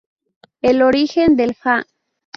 [0.63, 1.85] El origen del Ha!